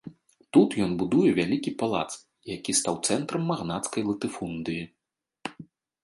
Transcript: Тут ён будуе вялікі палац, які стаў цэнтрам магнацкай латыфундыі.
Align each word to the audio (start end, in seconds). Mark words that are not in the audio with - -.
Тут 0.55 0.69
ён 0.85 0.91
будуе 1.01 1.29
вялікі 1.39 1.73
палац, 1.81 2.07
які 2.53 2.71
стаў 2.79 2.95
цэнтрам 3.09 3.43
магнацкай 3.51 4.01
латыфундыі. 4.09 4.83